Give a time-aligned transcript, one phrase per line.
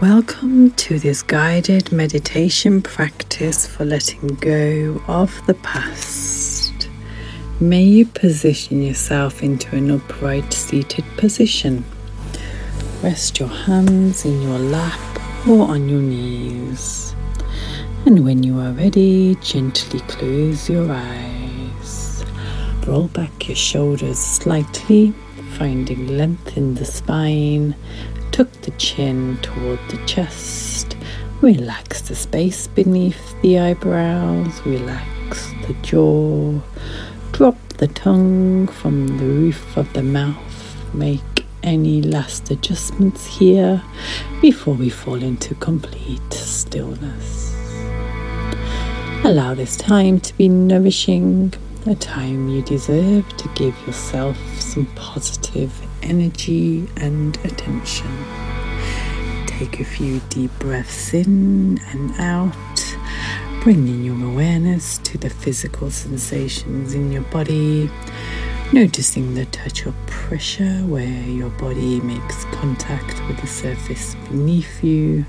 [0.00, 6.88] Welcome to this guided meditation practice for letting go of the past.
[7.60, 11.84] May you position yourself into an upright seated position.
[13.02, 17.14] Rest your hands in your lap or on your knees.
[18.06, 22.24] And when you are ready, gently close your eyes.
[22.86, 25.12] Roll back your shoulders slightly,
[25.58, 27.76] finding length in the spine
[28.30, 30.96] tuck the chin toward the chest.
[31.40, 34.60] Relax the space beneath the eyebrows.
[34.66, 36.60] Relax the jaw.
[37.32, 40.94] Drop the tongue from the roof of the mouth.
[40.94, 43.82] Make any last adjustments here
[44.40, 47.54] before we fall into complete stillness.
[49.24, 51.52] Allow this time to be nourishing,
[51.86, 55.72] a time you deserve to give yourself some positive
[56.02, 58.10] energy and attention.
[59.46, 62.54] Take a few deep breaths in and out,
[63.62, 67.90] bringing your awareness to the physical sensations in your body,
[68.72, 75.24] noticing the touch of pressure where your body makes contact with the surface beneath you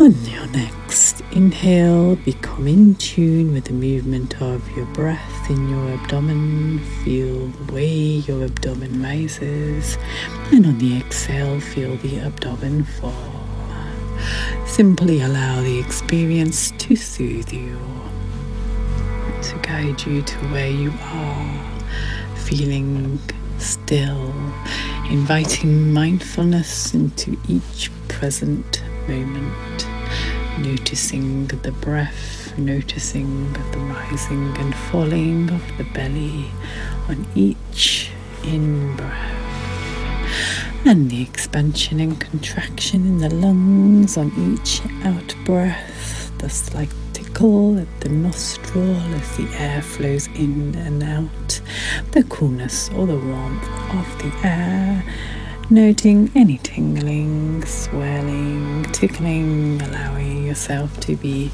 [0.00, 5.90] on your next inhale, become in tune with the movement of your breath in your
[5.90, 6.80] abdomen.
[7.04, 9.96] Feel the way your abdomen rises.
[10.52, 13.46] And on the exhale, feel the abdomen fall.
[14.66, 17.78] Simply allow the experience to soothe you,
[19.42, 23.20] to guide you to where you are, feeling
[23.58, 24.34] still,
[25.08, 29.86] inviting mindfulness into each present moment,
[30.58, 36.46] noticing the breath, noticing the rising and falling of the belly
[37.08, 38.10] on each
[38.44, 39.40] in breath.
[40.86, 47.78] And the expansion and contraction in the lungs on each out breath, the slight tickle
[47.78, 51.60] at the nostril as the air flows in and out,
[52.12, 55.04] the coolness or the warmth of the air
[55.70, 61.50] noting any tingling, swelling, tickling, allowing yourself to be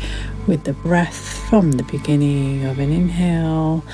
[0.47, 3.85] with the breath from the beginning of an inhale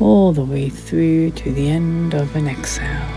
[0.00, 3.08] all the way through to the end of an exhale.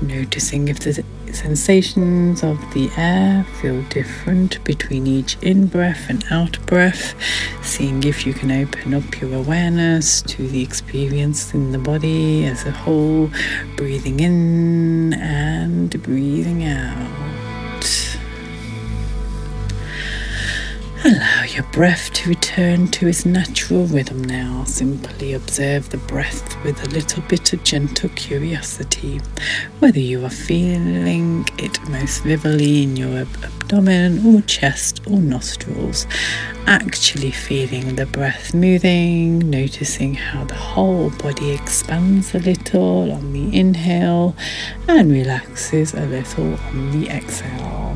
[0.00, 1.04] Noticing if the
[1.36, 7.14] sensations of the air feel different between each in breath and out breath,
[7.62, 12.64] seeing if you can open up your awareness to the experience in the body as
[12.64, 13.30] a whole,
[13.76, 18.16] breathing in and breathing out.
[21.04, 24.62] Allow your breath to return to its natural rhythm now.
[24.64, 29.22] Simply observe the breath with a little bit of gentle curiosity,
[29.78, 36.06] whether you are feeling it most vividly in your abdomen or chest or nostrils.
[36.66, 43.58] Actually feeling the breath moving, noticing how the whole body expands a little on the
[43.58, 44.36] inhale
[44.88, 47.95] and relaxes a little on the exhale.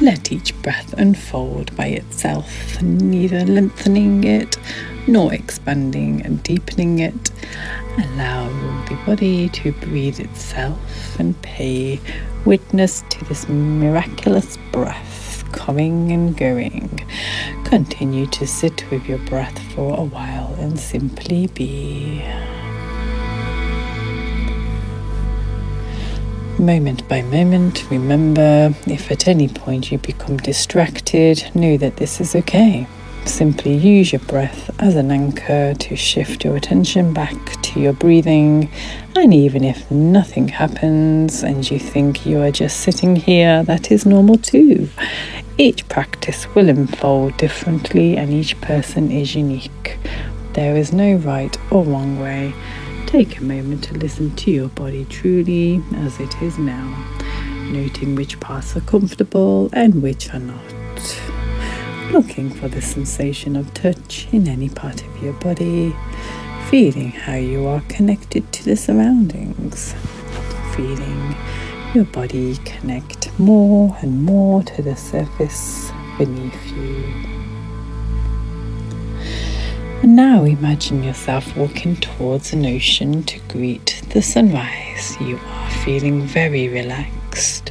[0.00, 4.56] Let each breath unfold by itself, neither lengthening it
[5.06, 7.30] nor expanding and deepening it.
[7.98, 8.48] Allow
[8.88, 12.00] the body to breathe itself and pay
[12.46, 17.06] witness to this miraculous breath coming and going.
[17.64, 22.24] Continue to sit with your breath for a while and simply be.
[26.60, 27.90] Moment by moment.
[27.90, 32.86] Remember, if at any point you become distracted, know that this is okay.
[33.24, 38.70] Simply use your breath as an anchor to shift your attention back to your breathing.
[39.16, 44.06] And even if nothing happens and you think you are just sitting here, that is
[44.06, 44.88] normal too.
[45.58, 49.98] Each practice will unfold differently and each person is unique.
[50.54, 52.52] There is no right or wrong way.
[53.10, 57.08] Take a moment to listen to your body truly as it is now,
[57.72, 60.62] noting which parts are comfortable and which are not.
[62.12, 65.92] Looking for the sensation of touch in any part of your body,
[66.68, 69.92] feeling how you are connected to the surroundings,
[70.76, 71.34] feeling
[71.92, 77.29] your body connect more and more to the surface beneath you.
[80.02, 85.16] And now imagine yourself walking towards an ocean to greet the sunrise.
[85.20, 87.70] You are feeling very relaxed.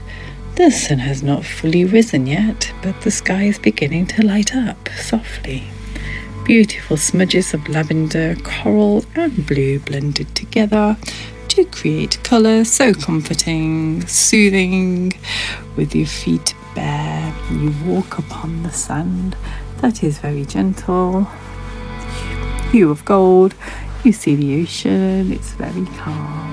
[0.54, 4.90] The sun has not fully risen yet, but the sky is beginning to light up
[4.90, 5.64] softly.
[6.46, 10.98] Beautiful smudges of lavender, coral, and blue blended together
[11.48, 15.14] to create colour so comforting, soothing,
[15.76, 17.34] with your feet bare.
[17.52, 19.36] You walk upon the sand
[19.82, 21.28] that is very gentle,
[22.72, 23.56] hue of gold.
[24.04, 26.46] You see the ocean, it's very calm.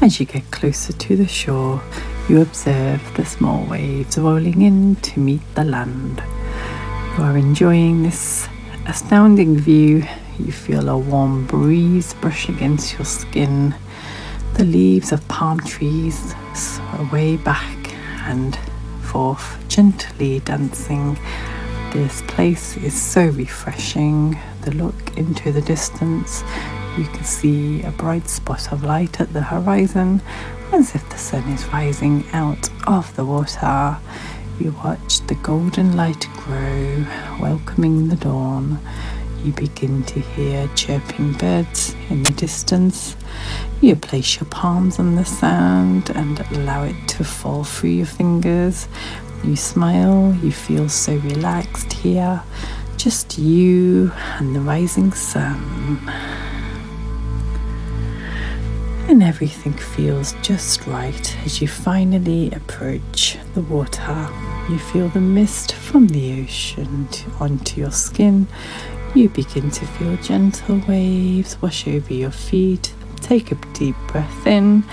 [0.00, 1.82] As you get closer to the shore,
[2.28, 6.22] you observe the small waves rolling in to meet the land.
[7.16, 8.48] You are enjoying this
[8.86, 10.04] astounding view.
[10.38, 13.74] You feel a warm breeze brush against your skin.
[14.54, 17.94] The leaves of palm trees sway back
[18.24, 18.58] and
[19.02, 21.18] forth, gently dancing.
[21.96, 24.38] This place is so refreshing.
[24.60, 26.44] The look into the distance,
[26.98, 30.20] you can see a bright spot of light at the horizon,
[30.74, 33.96] as if the sun is rising out of the water.
[34.60, 37.06] You watch the golden light grow,
[37.40, 38.78] welcoming the dawn.
[39.42, 43.16] You begin to hear chirping birds in the distance.
[43.80, 48.86] You place your palms on the sand and allow it to fall through your fingers.
[49.44, 52.42] You smile, you feel so relaxed here.
[52.96, 56.00] Just you and the rising sun.
[59.08, 64.28] And everything feels just right as you finally approach the water.
[64.68, 68.48] You feel the mist from the ocean onto your skin.
[69.14, 72.92] You begin to feel gentle waves wash over your feet.
[73.20, 74.84] Take a deep breath in,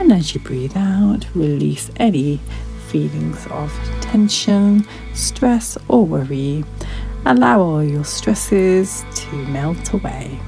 [0.00, 2.40] and as you breathe out, release any
[2.90, 6.64] feelings of tension, stress, or worry.
[7.24, 10.40] Allow all your stresses to melt away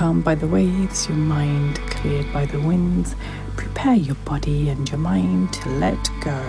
[0.00, 3.14] calmed by the waves, your mind cleared by the winds.
[3.58, 6.42] Prepare your body and your mind to let go.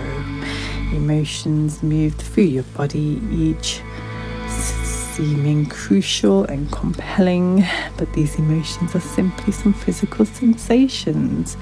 [0.94, 3.82] Emotions move through your body, each
[5.22, 7.64] seeming crucial and compelling,
[7.96, 11.58] but these emotions are simply some physical sensations.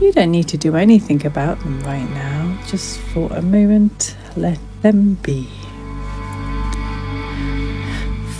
[0.00, 2.58] You don't need to do anything about them right now.
[2.66, 5.46] Just for a moment, let them be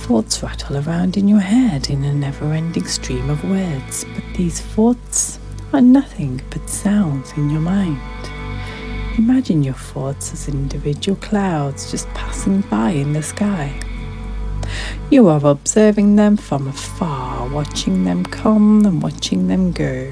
[0.06, 4.60] thoughts rattle around in your head in a never ending stream of words, but these
[4.60, 5.38] thoughts
[5.74, 8.00] are nothing but sounds in your mind.
[9.18, 13.78] Imagine your thoughts as individual clouds just passing by in the sky.
[15.12, 20.10] You are observing them from afar, watching them come and watching them go.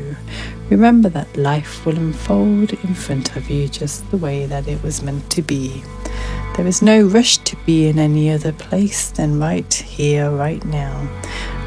[0.69, 5.02] Remember that life will unfold in front of you just the way that it was
[5.02, 5.82] meant to be.
[6.55, 11.08] There is no rush to be in any other place than right here, right now.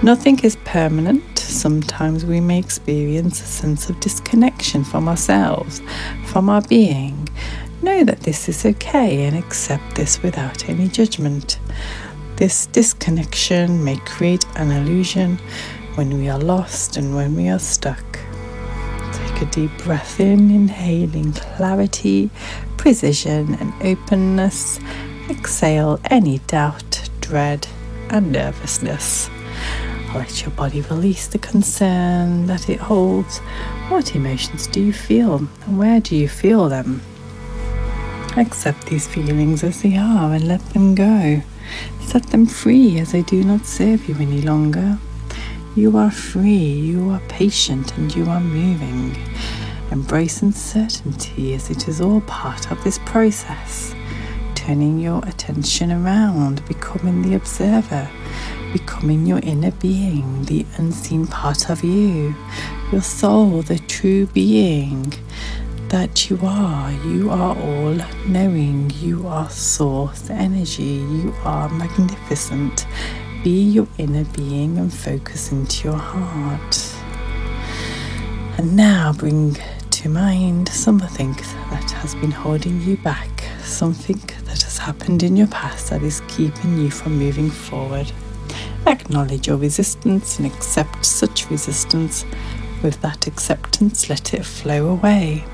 [0.03, 1.39] Nothing is permanent.
[1.39, 5.81] Sometimes we may experience a sense of disconnection from ourselves,
[6.27, 7.27] from our being.
[7.81, 11.57] Know that this is okay and accept this without any judgment.
[12.35, 15.37] This disconnection may create an illusion
[15.95, 18.03] when we are lost and when we are stuck.
[19.13, 22.31] Take a deep breath in, inhaling clarity,
[22.77, 24.79] precision, and openness.
[25.29, 27.67] Exhale any doubt, dread,
[28.09, 29.29] and nervousness.
[30.15, 33.39] Let your body release the concern that it holds.
[33.89, 37.01] What emotions do you feel, and where do you feel them?
[38.37, 41.43] Accept these feelings as they are and let them go.
[42.01, 44.97] Set them free as they do not serve you any longer.
[45.75, 49.17] You are free, you are patient, and you are moving.
[49.91, 53.95] Embrace uncertainty as it is all part of this process.
[54.55, 58.09] Turning your attention around, becoming the observer,
[58.71, 62.35] becoming your inner being, the unseen part of you,
[62.91, 65.13] your soul, the true being
[65.93, 66.91] that you are.
[67.05, 67.95] You are all
[68.27, 68.89] knowing.
[68.95, 71.05] You are source energy.
[71.05, 72.87] You are magnificent.
[73.43, 76.95] Be your inner being and focus into your heart.
[78.57, 79.55] And now bring
[79.91, 81.33] to mind something
[81.69, 86.23] that has been holding you back, something that has happened in your past that is
[86.27, 88.11] keeping you from moving forward.
[88.87, 92.25] Acknowledge your resistance and accept such resistance.
[92.81, 95.45] With that acceptance, let it flow away.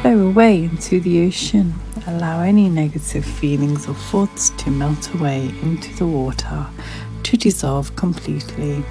[0.00, 1.74] Flow away into the ocean.
[2.06, 6.66] Allow any negative feelings or thoughts to melt away into the water,
[7.24, 8.84] to dissolve completely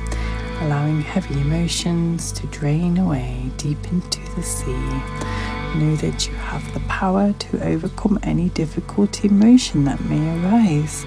[0.61, 4.71] allowing heavy emotions to drain away deep into the sea.
[5.75, 11.05] Know that you have the power to overcome any difficult emotion that may arise.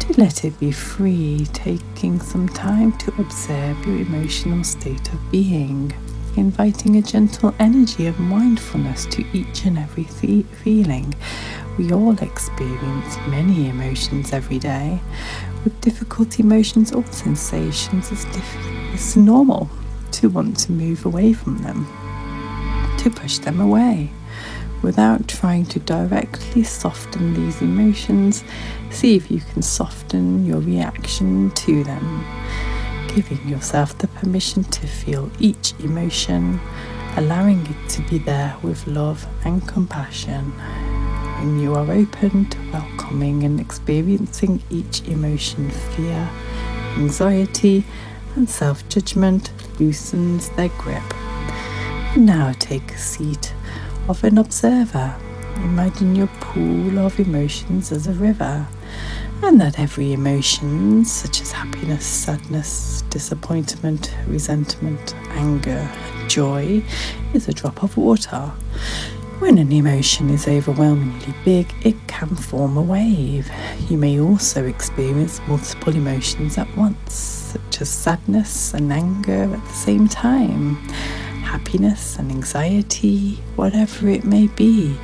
[0.00, 5.94] To let it be free, taking some time to observe your emotional state of being,
[6.38, 11.14] inviting a gentle energy of mindfulness to each and every th- feeling.
[11.76, 15.00] We all experience many emotions every day.
[15.64, 19.70] With difficult emotions or sensations, it's difficult it's normal
[20.12, 21.86] to want to move away from them,
[22.98, 24.10] to push them away.
[24.82, 28.42] Without trying to directly soften these emotions,
[28.90, 32.24] see if you can soften your reaction to them,
[33.18, 36.60] giving yourself the permission to feel each emotion,
[37.16, 40.52] allowing it to be there with love and compassion.
[41.40, 46.30] When you are open to welcoming and experiencing each emotion, fear,
[46.96, 47.84] anxiety,
[48.36, 51.02] and self judgment loosens their grip.
[52.16, 53.52] Now take a seat
[54.08, 55.16] of an observer.
[55.56, 58.68] Imagine your pool of emotions as a river,
[59.42, 65.88] and that every emotion, such as happiness, sadness, disappointment, resentment, anger,
[66.28, 66.82] joy,
[67.34, 68.52] is a drop of water.
[69.38, 73.50] When an emotion is overwhelmingly big, it can form a wave.
[73.88, 79.74] You may also experience multiple emotions at once, such as sadness and anger at the
[79.74, 80.76] same time
[81.48, 84.94] happiness and anxiety, whatever it may be.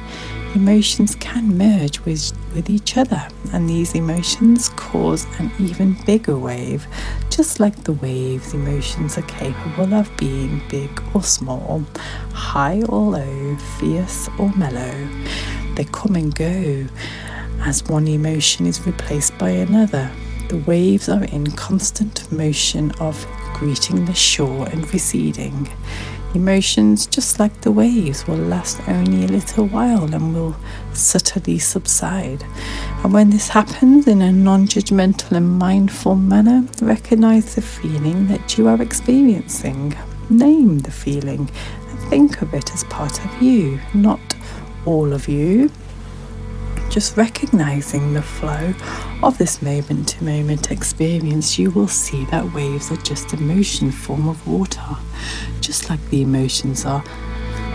[0.54, 6.86] Emotions can merge with, with each other, and these emotions cause an even bigger wave,
[7.28, 11.84] just like the waves emotions are capable of being big or small,
[12.32, 15.08] high or low, fierce or mellow.
[15.74, 16.86] They come and go
[17.62, 20.08] as one emotion is replaced by another.
[20.50, 25.68] The waves are in constant motion of greeting the shore and receding.
[26.34, 30.56] Emotions, just like the waves, will last only a little while and will
[30.92, 32.44] subtly subside.
[33.04, 38.58] And when this happens in a non judgmental and mindful manner, recognize the feeling that
[38.58, 39.94] you are experiencing.
[40.28, 41.48] Name the feeling
[41.88, 44.20] and think of it as part of you, not
[44.86, 45.70] all of you,
[46.94, 48.72] just recognizing the flow
[49.24, 53.90] of this moment to moment experience, you will see that waves are just a motion
[53.90, 54.96] form of water,
[55.60, 57.02] just like the emotions are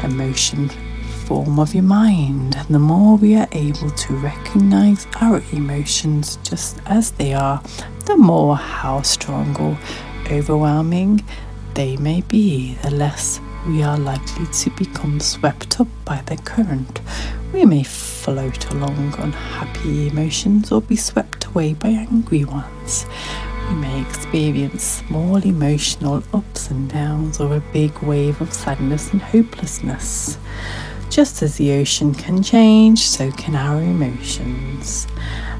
[0.03, 0.69] a motion
[1.25, 2.55] form of your mind.
[2.55, 7.61] And the more we are able to recognize our emotions just as they are,
[8.05, 9.77] the more how strong or
[10.31, 11.25] overwhelming
[11.73, 17.01] they may be, the less we are likely to become swept up by the current.
[17.51, 23.05] We may float along on happy emotions or be swept away by angry ones.
[23.69, 29.21] We may experience small emotional ups and downs or a big wave of sadness and
[29.21, 30.37] hopelessness.
[31.09, 35.07] Just as the ocean can change, so can our emotions.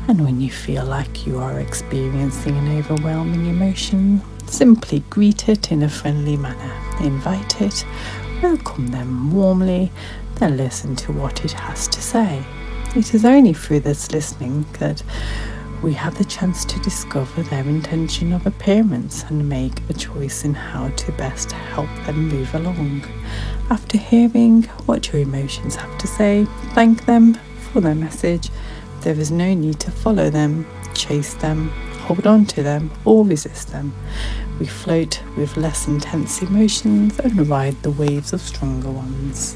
[0.08, 5.84] And when you feel like you are experiencing an overwhelming emotion, simply greet it in
[5.84, 6.74] a friendly manner.
[7.02, 7.86] Invite it,
[8.42, 9.92] welcome them warmly,
[10.40, 12.44] then listen to what it has to say.
[12.96, 15.04] It is only through this listening that
[15.84, 20.54] we have the chance to discover their intention of appearance and make a choice in
[20.54, 23.04] how to best help them move along.
[23.70, 27.36] After hearing what your emotions have to say, thank them
[27.72, 28.50] for their message.
[29.02, 31.70] There is no need to follow them, chase them,
[32.02, 33.94] hold on to them, or resist them.
[34.60, 39.56] We float with less intense emotions and ride the waves of stronger ones.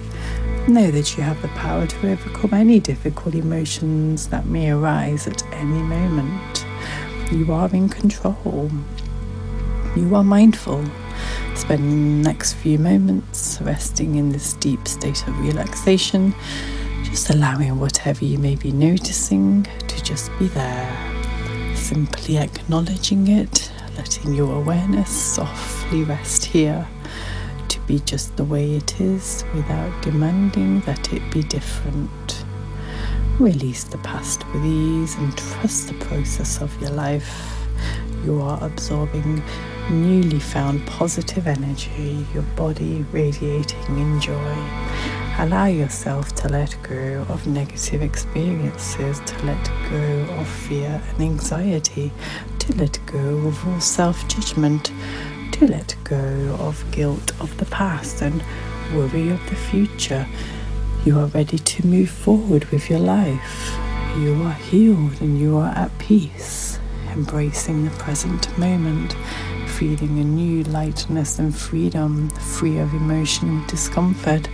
[0.67, 5.46] Know that you have the power to overcome any difficult emotions that may arise at
[5.53, 6.65] any moment.
[7.34, 8.72] You are in control.
[9.98, 10.86] You are mindful.
[11.53, 16.34] Spend the next few moments resting in this deep state of relaxation,
[17.03, 21.75] just allowing whatever you may be noticing to just be there.
[21.75, 26.88] Simply acknowledging it, letting your awareness softly rest here
[27.88, 32.46] be just the way it is without demanding that it be different.
[33.40, 37.60] Release the past with ease and trust the process of your life.
[38.24, 39.44] You are absorbing
[39.90, 44.56] newly found positive energy, your body radiating in joy.
[45.40, 52.12] Allow yourself to let go of negative experiences, to let go of fear and anxiety,
[52.60, 54.92] to let go of all self judgment
[55.53, 58.43] to let go of guilt of the past and
[58.95, 60.27] worry of the future.
[61.05, 63.77] You are ready to move forward with your life.
[64.17, 66.79] You are healed and you are at peace,
[67.12, 69.15] embracing the present moment,
[69.67, 74.50] feeling a new lightness and freedom, free of emotional discomfort,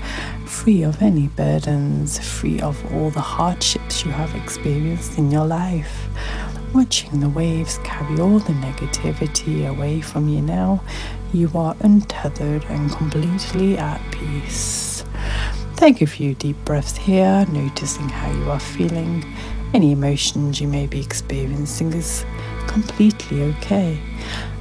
[0.45, 6.09] free of any burdens, free of all the hardships you have experienced in your life
[6.73, 10.83] watching the waves carry all the negativity away from you now,
[11.33, 15.03] you are untethered and completely at peace.
[15.75, 19.25] Take a few deep breaths here, noticing how you are feeling,
[19.73, 22.25] any emotions you may be experiencing is
[22.67, 23.99] completely okay.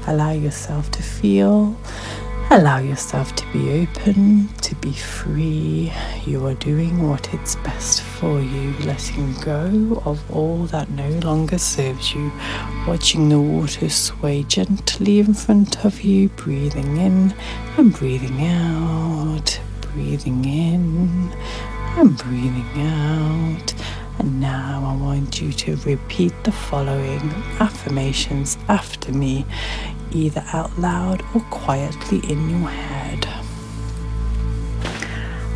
[0.07, 1.77] Allow yourself to feel
[2.50, 5.93] Allow yourself to be open, to be free.
[6.25, 11.59] You are doing what is best for you, letting go of all that no longer
[11.59, 12.33] serves you.
[12.87, 17.35] Watching the water sway gently in front of you, breathing in
[17.76, 19.61] and breathing out,
[19.93, 21.31] breathing in
[21.99, 23.75] and breathing out.
[24.21, 29.45] And now I want you to repeat the following affirmations after me
[30.12, 33.27] either out loud or quietly in your head.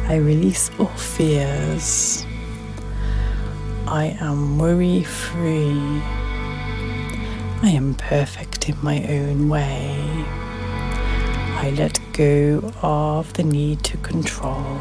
[0.08, 2.26] I release all fears.
[3.86, 6.00] I am worry free.
[7.62, 9.96] I am perfect in my own way.
[11.64, 14.80] I let go of the need to control.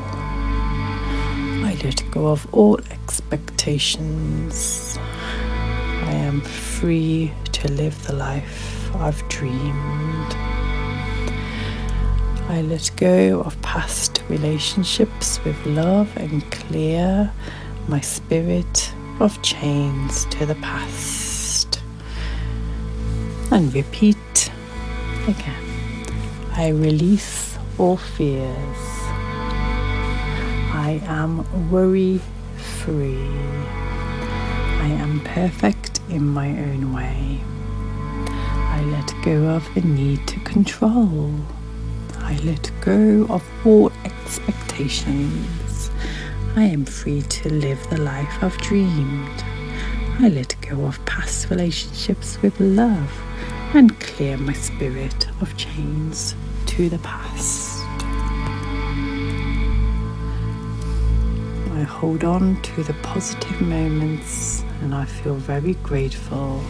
[1.64, 4.98] I let go of all expectations.
[5.00, 10.36] I am free to live the life I've dreamed.
[12.50, 17.32] I let go of past relationships with love and clear
[17.88, 21.82] my spirit of chains to the past.
[23.52, 24.52] And repeat
[25.28, 26.06] again.
[26.54, 28.78] I release all fears.
[30.74, 32.20] I am worry
[32.58, 33.28] free.
[34.82, 37.40] I am perfect in my own way.
[38.82, 41.32] I let go of the need to control.
[42.18, 45.92] I let go of all expectations.
[46.56, 49.44] I am free to live the life I've dreamed.
[50.20, 53.12] I let go of past relationships with love
[53.76, 56.34] and clear my spirit of chains
[56.66, 57.84] to the past.
[61.78, 66.64] I hold on to the positive moments and I feel very grateful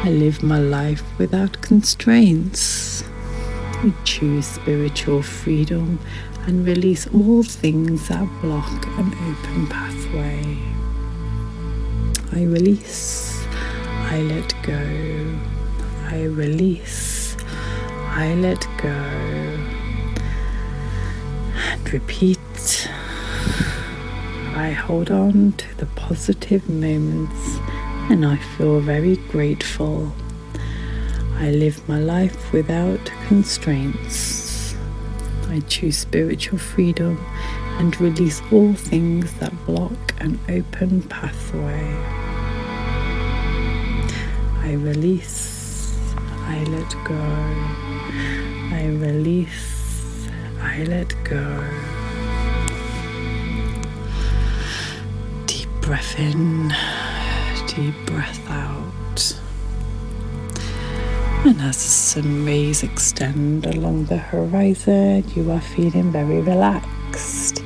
[0.00, 3.02] I live my life without constraints.
[3.02, 5.98] I choose spiritual freedom
[6.46, 10.56] and release all things that block an open pathway.
[12.32, 13.44] I release,
[14.12, 15.40] I let go.
[16.06, 17.36] I release,
[18.06, 18.88] I let go.
[21.56, 22.88] And repeat.
[24.54, 27.57] I hold on to the positive moments
[28.10, 30.12] and I feel very grateful.
[31.36, 34.74] I live my life without constraints.
[35.48, 37.22] I choose spiritual freedom
[37.78, 41.94] and release all things that block an open pathway.
[44.62, 46.02] I release,
[46.46, 47.14] I let go.
[48.74, 50.28] I release,
[50.60, 51.64] I let go.
[55.46, 56.72] Deep breath in
[57.78, 59.38] deep breath out.
[61.46, 67.62] And as the sun rays extend along the horizon, you are feeling very relaxed.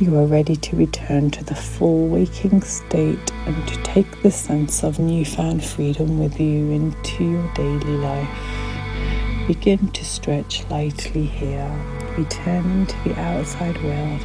[0.00, 4.82] You are ready to return to the full waking state and to take the sense
[4.82, 9.46] of newfound freedom with you into your daily life.
[9.46, 11.70] Begin to stretch lightly here.
[12.16, 14.22] Return to the outside world.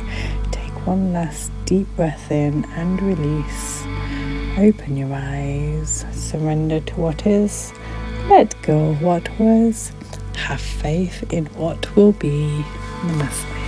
[0.51, 3.85] Take one last deep breath in and release.
[4.57, 7.73] Open your eyes, surrender to what is,
[8.29, 9.91] let go of what was,
[10.35, 12.63] have faith in what will be.
[13.01, 13.64] Namaste.